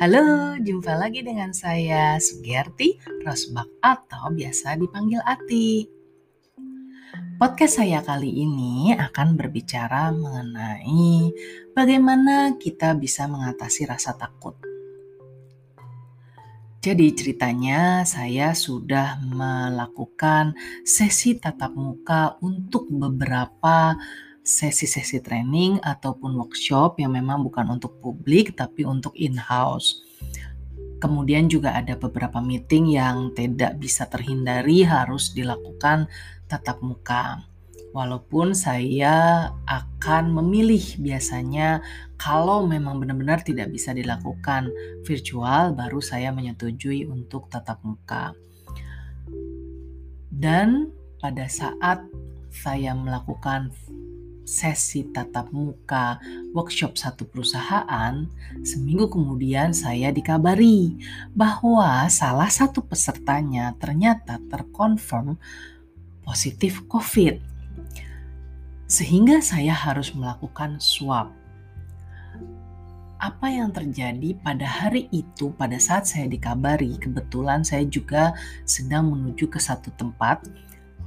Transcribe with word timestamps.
Halo, 0.00 0.56
jumpa 0.56 0.96
lagi 0.96 1.20
dengan 1.20 1.52
saya 1.52 2.16
Sugiarti 2.16 2.96
Rosbak 3.20 3.68
atau 3.84 4.32
biasa 4.32 4.80
dipanggil 4.80 5.20
Ati. 5.20 5.84
Podcast 7.36 7.76
saya 7.76 8.00
kali 8.00 8.32
ini 8.32 8.96
akan 8.96 9.36
berbicara 9.36 10.08
mengenai 10.08 11.28
bagaimana 11.76 12.56
kita 12.56 12.96
bisa 12.96 13.28
mengatasi 13.28 13.84
rasa 13.84 14.16
takut. 14.16 14.56
Jadi 16.80 17.12
ceritanya 17.12 18.00
saya 18.08 18.56
sudah 18.56 19.20
melakukan 19.20 20.56
sesi 20.80 21.36
tatap 21.36 21.76
muka 21.76 22.40
untuk 22.40 22.88
beberapa 22.88 24.00
sesi-sesi 24.40 25.20
training 25.20 25.78
ataupun 25.84 26.36
workshop 26.36 26.98
yang 26.98 27.12
memang 27.14 27.44
bukan 27.44 27.68
untuk 27.76 28.00
publik 28.00 28.56
tapi 28.56 28.82
untuk 28.88 29.12
in-house. 29.16 30.02
Kemudian 31.00 31.48
juga 31.48 31.72
ada 31.72 31.96
beberapa 31.96 32.44
meeting 32.44 32.92
yang 32.92 33.32
tidak 33.32 33.80
bisa 33.80 34.04
terhindari 34.04 34.84
harus 34.84 35.32
dilakukan 35.32 36.04
tatap 36.44 36.84
muka. 36.84 37.40
Walaupun 37.90 38.54
saya 38.54 39.48
akan 39.66 40.30
memilih 40.30 41.00
biasanya 41.02 41.82
kalau 42.20 42.68
memang 42.68 43.02
benar-benar 43.02 43.42
tidak 43.42 43.72
bisa 43.74 43.90
dilakukan 43.90 44.70
virtual 45.02 45.74
baru 45.74 45.98
saya 45.98 46.30
menyetujui 46.30 47.08
untuk 47.08 47.50
tatap 47.50 47.82
muka. 47.82 48.36
Dan 50.30 50.94
pada 51.18 51.50
saat 51.50 52.06
saya 52.52 52.94
melakukan 52.94 53.74
sesi 54.50 55.06
tatap 55.14 55.54
muka 55.54 56.18
workshop 56.50 56.98
satu 56.98 57.22
perusahaan, 57.22 58.26
seminggu 58.66 59.06
kemudian 59.06 59.70
saya 59.70 60.10
dikabari 60.10 60.98
bahwa 61.30 62.10
salah 62.10 62.50
satu 62.50 62.82
pesertanya 62.82 63.78
ternyata 63.78 64.42
terkonfirm 64.50 65.38
positif 66.26 66.82
COVID. 66.90 67.38
Sehingga 68.90 69.38
saya 69.38 69.70
harus 69.70 70.10
melakukan 70.10 70.82
swab. 70.82 71.30
Apa 73.20 73.52
yang 73.52 73.70
terjadi 73.70 74.34
pada 74.40 74.64
hari 74.66 75.06
itu, 75.12 75.52
pada 75.54 75.76
saat 75.78 76.08
saya 76.08 76.26
dikabari, 76.26 76.96
kebetulan 76.98 77.62
saya 77.62 77.84
juga 77.86 78.34
sedang 78.66 79.12
menuju 79.12 79.46
ke 79.46 79.60
satu 79.60 79.92
tempat 79.94 80.42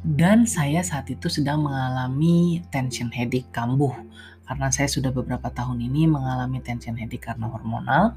dan 0.03 0.43
saya 0.43 0.83
saat 0.83 1.07
itu 1.07 1.31
sedang 1.31 1.63
mengalami 1.63 2.59
tension 2.67 3.07
headache 3.07 3.47
kambuh. 3.55 3.95
Karena 4.43 4.67
saya 4.67 4.91
sudah 4.91 5.15
beberapa 5.15 5.47
tahun 5.47 5.79
ini 5.79 6.11
mengalami 6.11 6.59
tension 6.59 6.99
headache 6.99 7.23
karena 7.23 7.47
hormonal. 7.47 8.11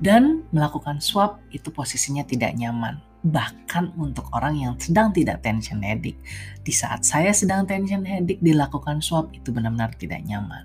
Dan 0.00 0.48
melakukan 0.48 1.04
swab 1.04 1.44
itu 1.52 1.68
posisinya 1.68 2.24
tidak 2.24 2.56
nyaman. 2.56 3.04
Bahkan 3.20 4.00
untuk 4.00 4.32
orang 4.32 4.56
yang 4.56 4.72
sedang 4.80 5.12
tidak 5.12 5.44
tension 5.44 5.84
headache. 5.84 6.16
Di 6.64 6.72
saat 6.72 7.04
saya 7.04 7.28
sedang 7.36 7.68
tension 7.68 8.00
headache 8.08 8.40
dilakukan 8.40 9.04
swab 9.04 9.28
itu 9.36 9.52
benar-benar 9.52 9.92
tidak 10.00 10.24
nyaman. 10.24 10.64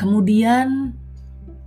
Kemudian 0.00 0.96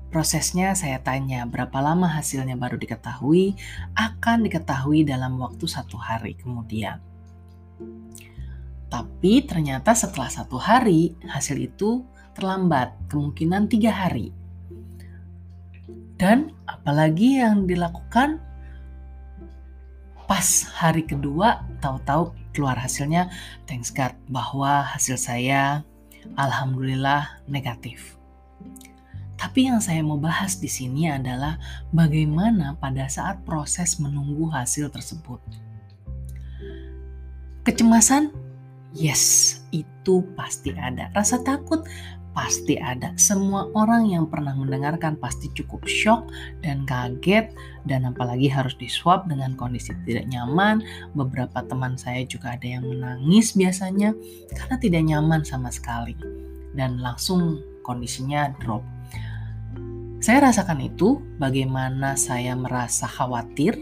Prosesnya 0.07 0.71
saya 0.71 1.03
tanya 1.03 1.43
berapa 1.43 1.83
lama 1.83 2.07
hasilnya 2.07 2.55
baru 2.55 2.79
diketahui, 2.79 3.59
akan 3.91 4.47
diketahui 4.47 5.03
dalam 5.03 5.35
waktu 5.35 5.67
satu 5.67 5.99
hari 5.99 6.39
kemudian. 6.39 7.03
Tapi 8.87 9.43
ternyata 9.43 9.91
setelah 9.91 10.31
satu 10.31 10.55
hari 10.55 11.11
hasil 11.27 11.59
itu 11.59 12.07
terlambat, 12.31 12.95
kemungkinan 13.11 13.67
tiga 13.67 13.91
hari. 13.91 14.31
Dan 16.15 16.55
apalagi 16.65 17.43
yang 17.43 17.67
dilakukan 17.67 18.41
pas 20.27 20.47
hari 20.75 21.07
kedua 21.07 21.63
tahu-tahu 21.79 22.35
keluar 22.51 22.75
hasilnya 22.75 23.31
thanks 23.69 23.93
God 23.93 24.11
bahwa 24.27 24.83
hasil 24.83 25.19
saya 25.19 25.83
alhamdulillah 26.35 27.43
negatif. 27.45 28.16
Tapi 29.37 29.69
yang 29.69 29.77
saya 29.77 30.01
mau 30.01 30.17
bahas 30.17 30.57
di 30.57 30.65
sini 30.65 31.13
adalah 31.13 31.61
bagaimana 31.93 32.73
pada 32.81 33.05
saat 33.05 33.45
proses 33.45 34.01
menunggu 34.01 34.49
hasil 34.49 34.89
tersebut. 34.89 35.37
Kecemasan? 37.61 38.33
Yes, 38.97 39.61
itu 39.69 40.25
pasti 40.33 40.73
ada. 40.73 41.13
Rasa 41.13 41.37
takut? 41.45 41.85
Pasti 42.33 42.81
ada. 42.81 43.13
Semua 43.17 43.69
orang 43.77 44.09
yang 44.09 44.25
pernah 44.25 44.57
mendengarkan 44.57 45.17
pasti 45.21 45.53
cukup 45.53 45.85
shock 45.85 46.29
dan 46.65 46.85
kaget 46.89 47.53
dan 47.85 48.09
apalagi 48.09 48.49
harus 48.49 48.73
diswab 48.77 49.29
dengan 49.29 49.53
kondisi 49.53 49.93
tidak 50.05 50.25
nyaman. 50.33 50.81
Beberapa 51.13 51.61
teman 51.65 51.93
saya 51.97 52.25
juga 52.25 52.57
ada 52.57 52.65
yang 52.65 52.85
menangis 52.89 53.53
biasanya 53.53 54.17
karena 54.53 54.75
tidak 54.81 55.03
nyaman 55.05 55.41
sama 55.45 55.69
sekali 55.69 56.17
dan 56.77 57.01
langsung 57.01 57.61
kondisinya 57.81 58.53
drop 58.61 58.85
saya 60.17 60.49
rasakan 60.49 60.81
itu, 60.81 61.21
bagaimana 61.37 62.17
saya 62.17 62.57
merasa 62.57 63.05
khawatir, 63.05 63.77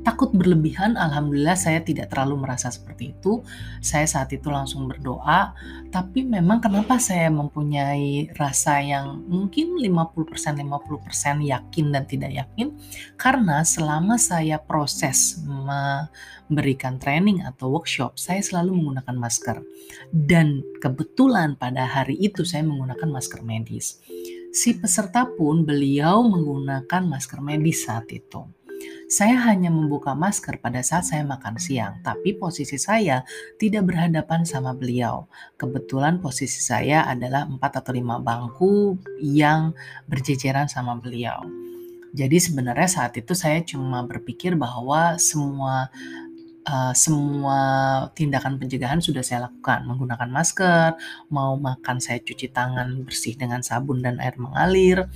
takut 0.00 0.32
berlebihan. 0.32 0.96
Alhamdulillah 0.96 1.56
saya 1.60 1.84
tidak 1.84 2.08
terlalu 2.08 2.48
merasa 2.48 2.72
seperti 2.72 3.12
itu. 3.12 3.44
Saya 3.84 4.08
saat 4.08 4.32
itu 4.32 4.48
langsung 4.48 4.88
berdoa, 4.88 5.52
tapi 5.92 6.24
memang 6.24 6.64
kenapa 6.64 6.96
saya 6.96 7.28
mempunyai 7.28 8.32
rasa 8.40 8.80
yang 8.80 9.28
mungkin 9.28 9.76
50% 9.76 10.64
50% 10.64 11.44
yakin 11.44 11.86
dan 11.92 12.04
tidak 12.08 12.32
yakin? 12.32 12.72
Karena 13.20 13.60
selama 13.60 14.16
saya 14.16 14.56
proses 14.56 15.36
memberikan 15.44 16.96
training 16.96 17.44
atau 17.44 17.68
workshop, 17.76 18.16
saya 18.16 18.40
selalu 18.40 18.72
menggunakan 18.72 19.16
masker. 19.20 19.60
Dan 20.08 20.64
kebetulan 20.80 21.60
pada 21.60 21.84
hari 21.84 22.16
itu 22.16 22.40
saya 22.48 22.64
menggunakan 22.64 23.08
masker 23.12 23.44
medis 23.44 24.00
si 24.52 24.76
peserta 24.76 25.28
pun 25.28 25.64
beliau 25.64 26.24
menggunakan 26.24 27.02
masker 27.04 27.40
medis 27.44 27.84
saat 27.84 28.08
itu. 28.10 28.44
Saya 29.08 29.40
hanya 29.48 29.72
membuka 29.72 30.12
masker 30.12 30.60
pada 30.60 30.84
saat 30.84 31.08
saya 31.08 31.24
makan 31.24 31.56
siang, 31.56 31.98
tapi 32.04 32.36
posisi 32.36 32.76
saya 32.76 33.24
tidak 33.56 33.88
berhadapan 33.88 34.44
sama 34.44 34.76
beliau. 34.76 35.26
Kebetulan 35.56 36.20
posisi 36.20 36.60
saya 36.60 37.08
adalah 37.08 37.48
4 37.48 37.58
atau 37.58 37.92
5 37.96 38.20
bangku 38.20 39.00
yang 39.18 39.72
berjejeran 40.06 40.68
sama 40.68 41.00
beliau. 41.00 41.40
Jadi 42.12 42.36
sebenarnya 42.40 42.88
saat 42.88 43.16
itu 43.16 43.32
saya 43.36 43.60
cuma 43.64 44.04
berpikir 44.04 44.56
bahwa 44.56 45.16
semua 45.20 45.92
uh, 46.68 46.92
semua 46.92 47.60
tindakan 48.12 48.60
pencegahan 48.60 49.00
sudah 49.00 49.24
saya 49.24 49.48
lakukan, 49.48 49.88
menggunakan 49.88 50.28
masker, 50.28 50.94
mau 51.32 51.56
makan 51.56 51.98
saya 51.98 52.20
cuci 52.20 52.52
tangan 52.52 53.08
bersih 53.08 53.34
dengan 53.34 53.64
sabun 53.64 54.04
dan 54.04 54.20
air 54.20 54.36
mengalir, 54.36 55.08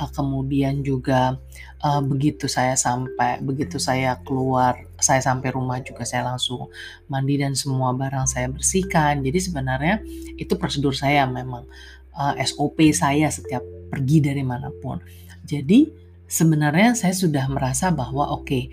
uh, 0.00 0.10
kemudian 0.16 0.80
juga 0.80 1.36
uh, 1.84 2.00
begitu 2.00 2.48
saya 2.48 2.74
sampai 2.74 3.44
begitu 3.44 3.76
saya 3.76 4.16
keluar, 4.24 4.80
saya 4.96 5.20
sampai 5.20 5.52
rumah 5.52 5.84
juga 5.84 6.08
saya 6.08 6.24
langsung 6.24 6.72
mandi 7.12 7.36
dan 7.36 7.52
semua 7.52 7.92
barang 7.92 8.24
saya 8.24 8.48
bersihkan. 8.48 9.20
Jadi 9.20 9.38
sebenarnya 9.38 10.00
itu 10.40 10.56
prosedur 10.56 10.96
saya 10.96 11.28
memang 11.28 11.68
uh, 12.16 12.34
SOP 12.40 12.80
saya 12.96 13.28
setiap 13.28 13.62
pergi 13.92 14.24
dari 14.24 14.42
mana 14.42 14.72
pun. 14.80 14.98
Jadi 15.44 15.86
sebenarnya 16.24 16.96
saya 16.96 17.12
sudah 17.12 17.44
merasa 17.52 17.92
bahwa 17.92 18.32
oke 18.32 18.48
okay, 18.48 18.64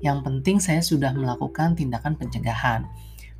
yang 0.00 0.24
penting 0.24 0.60
saya 0.60 0.80
sudah 0.80 1.12
melakukan 1.12 1.76
tindakan 1.76 2.16
pencegahan. 2.16 2.88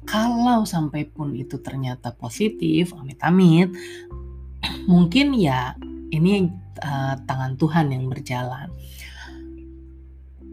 Kalau 0.08 0.64
sampai 0.64 1.08
pun 1.08 1.36
itu 1.36 1.60
ternyata 1.60 2.12
positif, 2.16 2.96
amit-amit, 2.96 3.72
mungkin 4.92 5.36
ya 5.36 5.76
ini 6.12 6.48
uh, 6.80 7.14
tangan 7.24 7.56
Tuhan 7.56 7.92
yang 7.92 8.08
berjalan. 8.08 8.72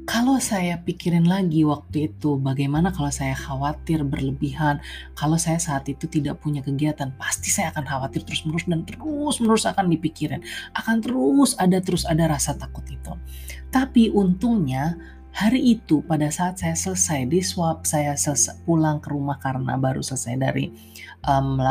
Kalau 0.07 0.39
saya 0.39 0.80
pikirin 0.80 1.27
lagi 1.27 1.68
waktu 1.68 2.07
itu, 2.07 2.39
bagaimana 2.39 2.95
kalau 2.95 3.12
saya 3.12 3.36
khawatir 3.36 4.07
berlebihan, 4.07 4.80
kalau 5.19 5.36
saya 5.36 5.59
saat 5.59 5.83
itu 5.92 6.07
tidak 6.07 6.39
punya 6.39 6.63
kegiatan, 6.63 7.12
pasti 7.19 7.51
saya 7.51 7.75
akan 7.75 7.83
khawatir 7.83 8.24
terus-menerus 8.24 8.71
dan 8.71 8.88
terus-menerus 8.88 9.68
akan 9.68 9.92
dipikirin. 9.92 10.39
Akan 10.71 11.04
terus 11.04 11.59
ada 11.59 11.83
terus 11.83 12.07
ada 12.07 12.24
rasa 12.31 12.56
takut 12.56 12.88
itu. 12.88 13.12
Tapi 13.68 14.07
untungnya 14.15 14.95
Hari 15.38 15.78
itu 15.78 16.01
pada 16.01 16.34
saat 16.34 16.57
saya 16.57 16.74
selesai 16.74 17.30
di 17.30 17.45
swab, 17.45 17.86
saya 17.86 18.18
selesai 18.18 18.57
pulang 18.66 18.98
ke 18.98 19.13
rumah 19.13 19.38
karena 19.38 19.78
baru 19.78 20.01
selesai 20.01 20.34
dari 20.34 20.74
um, 21.30 21.62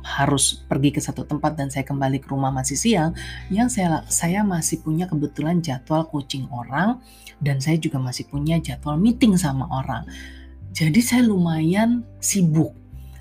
harus 0.00 0.64
pergi 0.64 0.88
ke 0.88 1.04
satu 1.04 1.28
tempat 1.28 1.52
dan 1.52 1.68
saya 1.68 1.84
kembali 1.84 2.24
ke 2.24 2.32
rumah 2.32 2.48
masih 2.48 2.80
siang, 2.80 3.12
yang 3.52 3.68
saya 3.68 4.08
saya 4.08 4.40
masih 4.40 4.80
punya 4.80 5.04
kebetulan 5.04 5.60
jadwal 5.60 6.08
coaching 6.08 6.48
orang 6.48 6.96
dan 7.44 7.60
saya 7.60 7.76
juga 7.76 8.00
masih 8.00 8.24
punya 8.24 8.56
jadwal 8.56 8.96
meeting 8.96 9.36
sama 9.36 9.68
orang. 9.68 10.08
Jadi 10.72 11.04
saya 11.04 11.20
lumayan 11.20 12.00
sibuk 12.24 12.72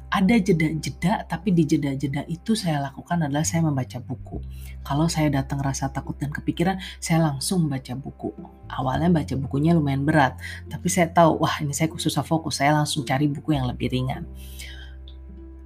ada 0.10 0.40
jeda-jeda, 0.40 1.28
tapi 1.28 1.52
di 1.52 1.68
jeda-jeda 1.68 2.24
itu 2.31 2.56
saya 2.56 2.81
lakukan 2.81 3.28
adalah 3.28 3.44
saya 3.44 3.68
membaca 3.68 4.00
buku. 4.00 4.40
Kalau 4.81 5.12
saya 5.12 5.28
datang 5.28 5.60
rasa 5.60 5.92
takut 5.92 6.16
dan 6.18 6.31
kepikiran, 6.31 6.80
saya 6.98 7.19
langsung 7.19 7.68
baca 7.68 7.94
buku. 8.00 8.58
Awalnya 8.69 9.10
baca 9.10 9.33
bukunya 9.33 9.74
lumayan 9.74 10.06
berat, 10.06 10.38
tapi 10.69 10.88
saya 10.88 11.10
tahu, 11.10 11.42
wah 11.42 11.57
ini 11.60 11.74
saya 11.74 11.89
susah 11.89 12.21
fokus, 12.21 12.62
saya 12.62 12.77
langsung 12.77 13.01
cari 13.01 13.25
buku 13.25 13.57
yang 13.57 13.66
lebih 13.66 13.89
ringan. 13.89 14.30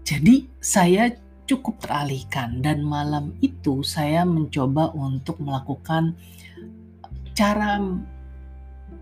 Jadi 0.08 0.48
saya 0.64 1.12
cukup 1.44 1.84
teralihkan 1.84 2.64
dan 2.64 2.84
malam 2.84 3.36
itu 3.44 3.84
saya 3.84 4.24
mencoba 4.24 4.96
untuk 4.96 5.40
melakukan 5.44 6.16
cara 7.36 7.80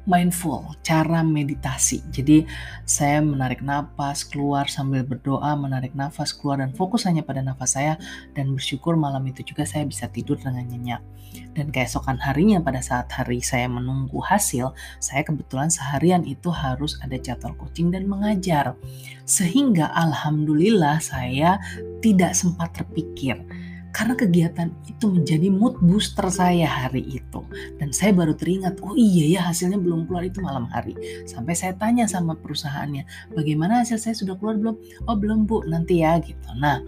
mindful, 0.10 0.74
cara 0.82 1.22
meditasi. 1.22 2.02
Jadi 2.10 2.46
saya 2.86 3.22
menarik 3.22 3.62
nafas 3.62 4.26
keluar 4.26 4.66
sambil 4.66 5.06
berdoa, 5.06 5.54
menarik 5.54 5.94
nafas 5.94 6.34
keluar 6.34 6.60
dan 6.62 6.74
fokus 6.74 7.06
hanya 7.06 7.22
pada 7.22 7.46
nafas 7.46 7.78
saya 7.78 7.96
dan 8.34 8.52
bersyukur 8.52 8.98
malam 8.98 9.22
itu 9.30 9.46
juga 9.46 9.64
saya 9.64 9.86
bisa 9.86 10.10
tidur 10.10 10.38
dengan 10.42 10.66
nyenyak. 10.66 11.02
Dan 11.56 11.72
keesokan 11.72 12.20
harinya 12.20 12.60
pada 12.60 12.84
saat 12.84 13.08
hari 13.12 13.40
saya 13.40 13.68
menunggu 13.72 14.20
hasil, 14.20 14.76
saya 15.00 15.24
kebetulan 15.24 15.72
seharian 15.72 16.28
itu 16.28 16.52
harus 16.52 17.00
ada 17.00 17.16
jadwal 17.16 17.56
coaching 17.56 17.92
dan 17.92 18.08
mengajar. 18.08 18.76
Sehingga 19.24 19.96
alhamdulillah 19.96 21.00
saya 21.00 21.56
tidak 22.04 22.36
sempat 22.36 22.76
terpikir 22.76 23.40
karena 23.92 24.16
kegiatan 24.16 24.72
itu 24.88 25.06
menjadi 25.12 25.48
mood 25.52 25.80
booster 25.84 26.28
saya 26.32 26.68
hari 26.68 27.04
itu. 27.20 27.40
Dan 27.78 27.92
saya 27.92 28.16
baru 28.16 28.36
teringat, 28.36 28.80
oh 28.80 28.96
iya 28.96 29.40
ya 29.40 29.42
hasilnya 29.52 29.78
belum 29.80 30.08
keluar 30.08 30.24
itu 30.28 30.40
malam 30.40 30.68
hari. 30.72 30.96
Sampai 31.28 31.56
saya 31.56 31.76
tanya 31.76 32.08
sama 32.08 32.36
perusahaannya, 32.40 33.36
bagaimana 33.36 33.84
hasil 33.84 34.00
saya 34.00 34.16
sudah 34.16 34.40
keluar 34.40 34.56
belum? 34.56 34.76
Oh 35.06 35.16
belum 35.20 35.44
bu, 35.44 35.68
nanti 35.68 36.04
ya 36.04 36.18
gitu. 36.24 36.48
Nah 36.58 36.80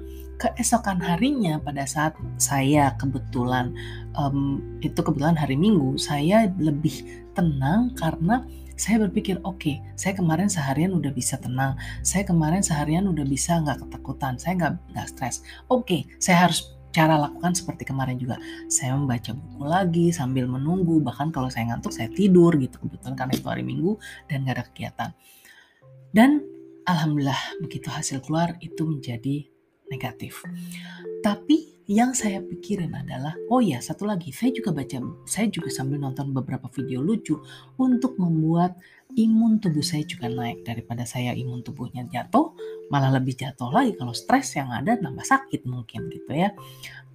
keesokan 0.41 0.99
harinya 0.99 1.61
pada 1.61 1.87
saat 1.87 2.17
saya 2.35 2.95
kebetulan, 2.99 3.71
um, 4.17 4.59
itu 4.83 4.99
kebetulan 4.99 5.37
hari 5.37 5.55
minggu, 5.55 5.95
saya 5.95 6.51
lebih 6.59 7.03
tenang 7.31 7.95
karena 7.95 8.43
saya 8.73 9.05
berpikir 9.05 9.37
oke 9.45 9.61
okay, 9.61 9.75
saya 9.93 10.17
kemarin 10.17 10.49
seharian 10.49 10.97
udah 10.97 11.13
bisa 11.13 11.37
tenang 11.37 11.77
saya 12.01 12.25
kemarin 12.25 12.65
seharian 12.65 13.05
udah 13.05 13.21
bisa 13.21 13.61
nggak 13.61 13.85
ketakutan 13.85 14.33
saya 14.41 14.53
nggak 14.57 14.73
nggak 14.93 15.07
stres 15.13 15.35
oke 15.69 15.85
okay, 15.85 16.01
saya 16.17 16.49
harus 16.49 16.73
cara 16.93 17.17
lakukan 17.17 17.57
seperti 17.57 17.89
kemarin 17.89 18.21
juga. 18.21 18.37
Saya 18.69 18.93
membaca 18.93 19.33
buku 19.33 19.63
lagi 19.65 20.05
sambil 20.13 20.45
menunggu, 20.45 21.01
bahkan 21.01 21.33
kalau 21.33 21.49
saya 21.49 21.73
ngantuk 21.73 21.91
saya 21.91 22.07
tidur 22.13 22.53
gitu 22.61 22.77
kebetulan 22.77 23.17
karena 23.17 23.33
itu 23.33 23.47
hari 23.49 23.65
Minggu 23.65 23.97
dan 24.29 24.45
gak 24.45 24.55
ada 24.55 24.63
kegiatan. 24.69 25.09
Dan 26.13 26.45
alhamdulillah 26.85 27.59
begitu 27.65 27.89
hasil 27.89 28.21
keluar 28.21 28.55
itu 28.61 28.85
menjadi 28.85 29.49
negatif. 29.89 30.45
Tapi 31.25 31.73
yang 31.83 32.15
saya 32.15 32.39
pikirin 32.39 32.95
adalah, 32.95 33.35
oh 33.51 33.59
ya 33.59 33.83
satu 33.83 34.07
lagi, 34.07 34.31
saya 34.31 34.55
juga 34.55 34.71
baca, 34.71 35.03
saya 35.27 35.51
juga 35.51 35.67
sambil 35.67 35.99
nonton 35.99 36.31
beberapa 36.31 36.71
video 36.71 37.03
lucu 37.03 37.35
untuk 37.75 38.15
membuat 38.15 38.79
imun 39.17 39.61
tubuh 39.61 39.85
saya 39.85 40.03
juga 40.05 40.29
naik. 40.29 40.65
Daripada 40.65 41.03
saya 41.05 41.33
imun 41.33 41.61
tubuhnya 41.61 42.05
jatuh 42.09 42.53
malah 42.91 43.13
lebih 43.13 43.37
jatuh 43.37 43.69
lagi. 43.73 43.95
Kalau 43.97 44.13
stres 44.13 44.53
yang 44.57 44.69
ada 44.69 44.97
nambah 44.97 45.25
sakit 45.25 45.65
mungkin 45.65 46.09
gitu 46.11 46.31
ya. 46.33 46.51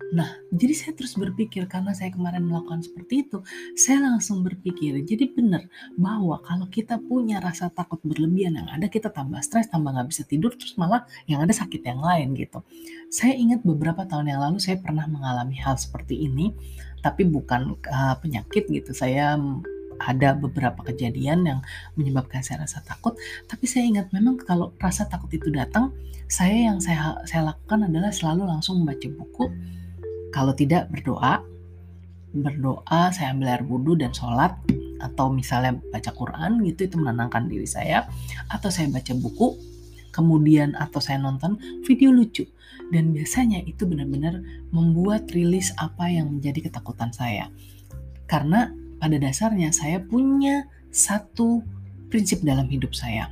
Nah 0.09 0.41
jadi 0.49 0.73
saya 0.73 0.93
terus 0.97 1.12
berpikir 1.21 1.69
karena 1.69 1.93
saya 1.93 2.09
kemarin 2.09 2.49
melakukan 2.49 2.81
seperti 2.81 3.29
itu 3.29 3.45
saya 3.77 4.00
langsung 4.09 4.41
berpikir 4.41 4.97
jadi 5.05 5.29
benar 5.37 5.69
bahwa 6.00 6.41
kalau 6.41 6.65
kita 6.73 6.97
punya 6.97 7.45
rasa 7.45 7.69
takut 7.69 8.00
berlebihan 8.00 8.56
yang 8.56 8.69
ada 8.73 8.89
kita 8.89 9.12
tambah 9.12 9.37
stres 9.45 9.69
tambah 9.69 9.93
nggak 9.93 10.09
bisa 10.09 10.25
tidur 10.25 10.56
terus 10.56 10.81
malah 10.81 11.05
yang 11.29 11.45
ada 11.45 11.53
sakit 11.53 11.85
yang 11.85 12.00
lain 12.00 12.33
gitu. 12.33 12.65
Saya 13.12 13.37
ingat 13.37 13.61
beberapa 13.61 14.09
tahun 14.09 14.33
yang 14.33 14.41
lalu 14.41 14.59
saya 14.65 14.81
pernah 14.81 15.05
mengalami 15.05 15.61
hal 15.61 15.77
seperti 15.77 16.25
ini 16.25 16.56
tapi 17.05 17.29
bukan 17.29 17.77
uh, 17.87 18.17
penyakit 18.19 18.65
gitu. 18.67 18.91
Saya 18.97 19.37
ada 19.99 20.35
beberapa 20.35 20.81
kejadian 20.87 21.45
yang 21.47 21.61
menyebabkan 21.99 22.41
saya 22.43 22.65
rasa 22.65 22.83
takut. 22.87 23.19
Tapi 23.50 23.65
saya 23.67 23.85
ingat 23.87 24.15
memang 24.15 24.39
kalau 24.41 24.75
rasa 24.79 25.06
takut 25.11 25.31
itu 25.35 25.50
datang 25.50 25.91
saya 26.29 26.71
yang 26.71 26.79
saya 26.79 27.17
saya 27.25 27.53
lakukan 27.53 27.89
adalah 27.89 28.12
selalu 28.12 28.45
langsung 28.47 28.85
membaca 28.85 29.09
buku. 29.09 29.45
Kalau 30.31 30.53
tidak 30.53 30.93
berdoa. 30.93 31.41
Berdoa 32.29 33.09
saya 33.09 33.33
ambil 33.33 33.49
air 33.56 33.65
wudhu 33.65 33.97
dan 33.97 34.12
sholat. 34.12 34.53
Atau 34.99 35.31
misalnya 35.31 35.79
baca 35.89 36.11
Quran 36.12 36.61
gitu 36.69 36.85
itu 36.85 36.97
menenangkan 37.00 37.49
diri 37.49 37.65
saya. 37.65 38.05
Atau 38.53 38.69
saya 38.69 38.93
baca 38.93 39.12
buku 39.17 39.56
kemudian 40.12 40.77
atau 40.77 41.00
saya 41.00 41.17
nonton 41.17 41.56
video 41.89 42.12
lucu. 42.12 42.45
Dan 42.93 43.17
biasanya 43.17 43.65
itu 43.65 43.89
benar-benar 43.89 44.41
membuat 44.69 45.33
rilis 45.33 45.73
apa 45.81 46.12
yang 46.12 46.29
menjadi 46.39 46.69
ketakutan 46.69 47.09
saya. 47.09 47.49
Karena 48.29 48.69
pada 48.99 49.17
dasarnya 49.17 49.71
saya 49.71 50.03
punya 50.03 50.67
satu 50.91 51.62
prinsip 52.11 52.43
dalam 52.43 52.67
hidup 52.67 52.93
saya. 52.93 53.31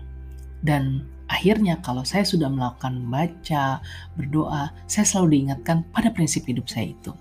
Dan 0.62 1.04
akhirnya 1.26 1.78
kalau 1.82 2.06
saya 2.06 2.22
sudah 2.22 2.48
melakukan 2.48 3.06
baca, 3.10 3.82
berdoa, 4.14 4.72
saya 4.86 5.04
selalu 5.04 5.38
diingatkan 5.38 5.84
pada 5.90 6.10
prinsip 6.14 6.46
hidup 6.46 6.66
saya 6.70 6.92
itu. 6.94 7.12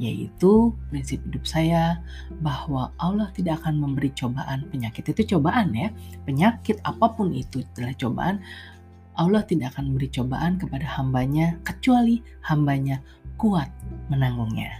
Yaitu 0.00 0.72
prinsip 0.88 1.20
hidup 1.28 1.44
saya 1.44 2.00
bahwa 2.40 2.94
Allah 2.96 3.28
tidak 3.36 3.60
akan 3.64 3.80
memberi 3.80 4.14
cobaan. 4.16 4.64
Penyakit 4.72 5.12
itu 5.12 5.36
cobaan 5.36 5.76
ya. 5.76 5.92
Penyakit 6.24 6.80
apa 6.86 7.12
pun 7.12 7.34
itu 7.36 7.60
adalah 7.76 7.96
cobaan. 7.98 8.36
Allah 9.18 9.44
tidak 9.44 9.76
akan 9.76 9.92
memberi 9.92 10.08
cobaan 10.08 10.56
kepada 10.56 10.86
hambanya 10.96 11.60
kecuali 11.66 12.24
hambanya 12.48 13.04
kuat 13.36 13.68
menanggungnya. 14.08 14.72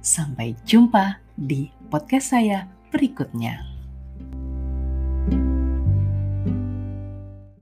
Sampai 0.00 0.56
jumpa 0.66 1.20
di 1.40 1.72
podcast 1.88 2.36
saya 2.36 2.68
berikutnya. 2.92 3.64
thank 5.30 5.40
you 5.40 5.59